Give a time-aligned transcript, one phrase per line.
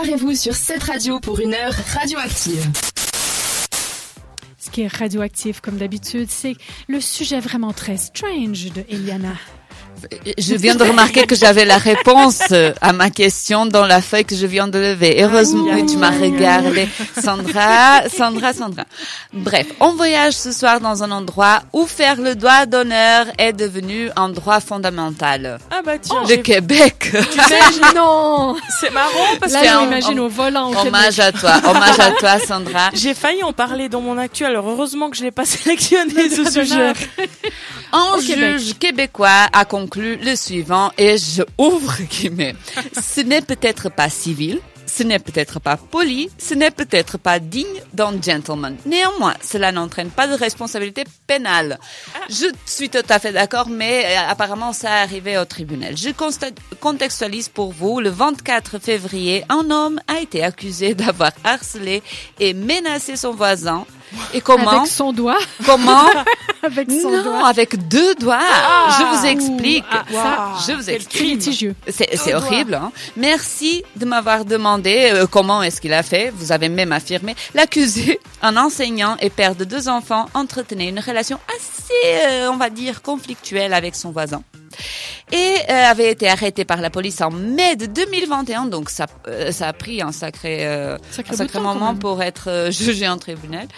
[0.00, 2.70] Préparez-vous sur cette radio pour une heure radioactive.
[4.56, 6.54] Ce qui est radioactif, comme d'habitude, c'est
[6.88, 9.34] le sujet vraiment très strange de Eliana.
[10.38, 12.40] Je viens de remarquer que j'avais la réponse
[12.80, 15.22] à ma question dans la feuille que je viens de lever.
[15.22, 16.88] Heureusement que tu m'as regardé.
[17.22, 18.84] Sandra, Sandra, Sandra.
[19.32, 24.08] Bref, on voyage ce soir dans un endroit où faire le doigt d'honneur est devenu
[24.16, 25.58] un droit fondamental.
[25.70, 27.12] Ah bah tiens, Le Québec.
[27.94, 32.10] non c'est marrant parce que je un- m'imagine au volant Hommage à toi, hommage à
[32.12, 32.90] toi, Sandra.
[32.94, 34.48] j'ai failli en parler dans mon actuel.
[34.50, 36.92] Alors heureusement que je l'ai pas sélectionné ce sujet.
[38.26, 38.58] Québec.
[38.58, 42.54] juge québécois a conclu le suivant, et je ouvre guillemets.
[43.00, 47.80] Ce n'est peut-être pas civil, ce n'est peut-être pas poli, ce n'est peut-être pas digne
[47.94, 48.76] d'un gentleman.
[48.84, 51.78] Néanmoins, cela n'entraîne pas de responsabilité pénale.
[52.28, 55.96] Je suis tout à fait d'accord, mais euh, apparemment ça est arrivé au tribunal.
[55.96, 56.10] Je
[56.80, 58.00] contextualise pour vous.
[58.00, 62.02] Le 24 février, un homme a été accusé d'avoir harcelé
[62.38, 63.86] et menacé son voisin.
[64.34, 65.38] Et comment Avec son doigt.
[65.64, 66.06] Comment
[66.62, 67.46] Avec son non, doigt.
[67.48, 68.38] avec deux doigts.
[68.98, 69.84] je vous explique.
[69.90, 71.42] Ah, ça, je vous explique.
[71.88, 72.74] C'est horrible.
[72.74, 72.92] Hein?
[73.16, 76.32] Merci de m'avoir demandé euh, comment est-ce qu'il a fait.
[76.34, 77.34] Vous avez même affirmé.
[77.54, 82.70] L'accusé, un enseignant et père de deux enfants, entretenait une relation assez, euh, on va
[82.70, 84.42] dire, conflictuelle avec son voisin.
[85.32, 89.52] Et euh, avait été arrêté par la police en mai de 2021, donc ça, euh,
[89.52, 93.16] ça a pris un sacré, euh, Sacré un sacré moment pour être euh, jugé en
[93.16, 93.68] tribunal,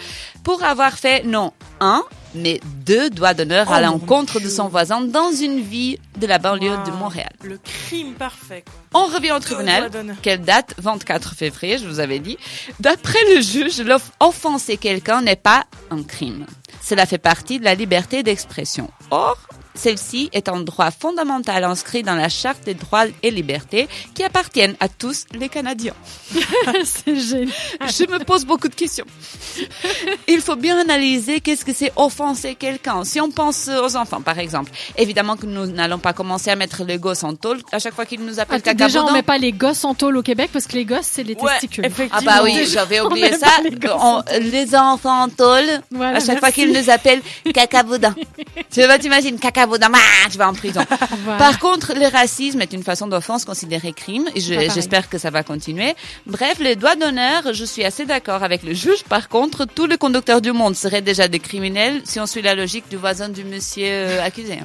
[0.43, 2.03] pour avoir fait non un,
[2.35, 6.37] mais deux doigts d'honneur à Oh, l'encontre de son voisin dans une ville de la
[6.39, 6.97] banlieue de Wow.
[6.97, 7.31] Montréal.
[7.43, 8.63] Le crime parfait.
[8.91, 9.01] Quoi.
[9.01, 9.89] On revient au tribunal.
[10.21, 10.73] Quelle date?
[10.77, 12.37] 24 février, je vous avais dit.
[12.79, 13.81] D'après le juge,
[14.19, 16.45] offenser quelqu'un n'est pas un crime.
[16.81, 18.89] Cela fait partie de la liberté d'expression.
[19.11, 19.37] Or,
[19.75, 24.75] celle-ci est un droit fondamental inscrit dans la Charte des droits et libertés qui appartiennent
[24.79, 25.93] à tous les Canadiens.
[26.83, 27.49] c'est génial.
[27.81, 29.05] Je me pose beaucoup de questions.
[30.27, 33.03] Il faut bien analyser qu'est-ce que c'est offenser quelqu'un.
[33.03, 36.83] Si on pense aux enfants, par exemple, évidemment que nous n'allons pas commencer à mettre
[36.83, 39.37] les gosses en tôle à chaque fois qu'ils nous appellent Ah, déjà, on met pas
[39.37, 41.89] les gosses en tôle au Québec parce que les gosses, c'est les Ouais, testicules.
[42.11, 43.47] Ah bah oui, j'avais oublié ça.
[44.39, 47.21] les On- enfants en tôle, Voilà, à chaque fois qu'ils nous appellent
[47.53, 48.15] cacaboudin.
[48.71, 49.39] tu vois, t'imagines,
[50.31, 50.85] tu vas en prison.
[51.25, 51.37] Voilà.
[51.39, 55.43] Par contre, le racisme est une façon d'offense considérée crime je- j'espère que ça va
[55.43, 55.95] continuer.
[56.25, 59.03] Bref, les doigts d'honneur, je suis assez d'accord avec le juge.
[59.07, 62.55] Par contre, tous les conducteurs du monde seraient déjà des criminels si on suit la
[62.55, 64.59] logique du voisin du monsieur euh, accusé.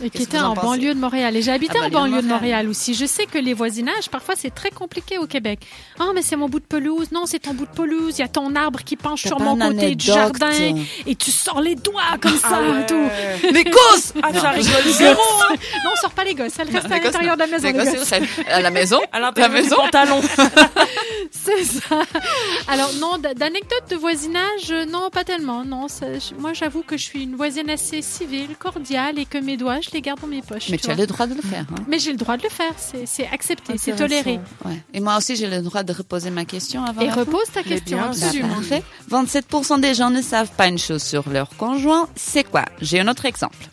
[0.00, 0.04] Hein.
[0.06, 1.36] Et qui était en banlieue de Montréal.
[1.36, 2.68] Et j'ai habité Ah, en banlieue de Montréal.
[2.68, 2.94] Aussi.
[2.94, 5.60] Je sais que les voisinages, parfois, c'est très compliqué au Québec.
[5.98, 7.10] Ah, mais c'est mon bout de pelouse.
[7.12, 8.14] Non, c'est ton bout de pelouse.
[8.18, 10.50] Il y a ton arbre qui penche sur mon côté du jardin.
[11.06, 12.80] Et tu sors les doigts comme ça Ah ouais.
[12.82, 13.52] et tout.
[13.52, 14.50] Les gosses Ah, ça Non.
[14.50, 15.20] rigole zéro.
[15.50, 15.54] hein.
[15.84, 16.58] Non, on sort pas les gosses.
[16.58, 17.66] Elles restent à l'intérieur de la maison.
[17.66, 18.04] Les gosses, gosses.
[18.04, 18.16] ça
[18.50, 20.20] À la maison À l'intérieur La maison pantalon.
[21.30, 22.00] C'est ça.
[22.68, 25.64] Alors non, d'anecdotes de voisinage, euh, non, pas tellement.
[25.64, 26.06] Non, ça-
[26.38, 29.90] moi j'avoue que je suis une voisine assez civile, cordiale et que mes doigts, je
[29.92, 30.68] les garde dans mes poches.
[30.70, 31.64] Mais tu tu as le droit de le faire.
[31.70, 31.84] Hein.
[31.88, 32.72] Mais j'ai le droit de le faire.
[32.76, 34.22] C'est c'est accepté, c'est Intéressant.
[34.24, 34.40] toléré.
[34.64, 34.78] Ouais.
[34.92, 37.20] Et moi aussi, j'ai le droit de reposer ma question avant Et la fin.
[37.20, 38.54] repose ta question, bien absolument.
[38.54, 38.82] parfait.
[39.10, 42.08] 27% des gens ne savent pas une chose sur leur conjoint.
[42.16, 42.64] C'est quoi?
[42.80, 43.68] J'ai un autre exemple.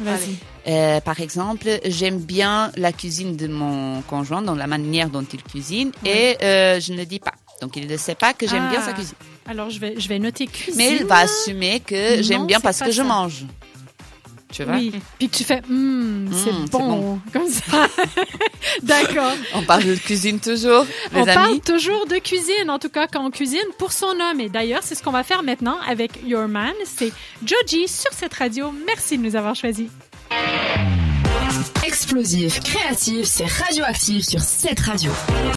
[0.00, 0.36] Vas-y.
[0.68, 5.42] Euh, par exemple, j'aime bien la cuisine de mon conjoint, dans la manière dont il
[5.42, 7.32] cuisine, et euh, je ne le dis pas.
[7.62, 8.70] Donc, il ne sait pas que j'aime Ah.
[8.72, 9.14] bien sa cuisine.
[9.48, 10.74] Alors je vais, je vais noter cuisine.
[10.76, 13.44] Mais il va assumer que j'aime bien c'est parce que je mange.
[14.52, 14.92] Tu vois Oui.
[15.18, 17.20] Puis tu fais, Hum, c'est Hum, c'est bon, bon.
[17.32, 17.88] comme ça.
[18.82, 19.32] D'accord.
[19.54, 21.34] On parle de cuisine toujours, les on amis.
[21.34, 24.40] parle toujours de cuisine, en tout cas quand on cuisine pour son homme.
[24.40, 26.72] Et d'ailleurs, c'est ce qu'on va faire maintenant avec Your Man.
[26.84, 27.12] C'est
[27.44, 28.72] Joji sur cette radio.
[28.86, 29.88] Merci de nous avoir choisis.
[31.84, 35.10] Explosif, créatif, c'est radioactif sur cette radio.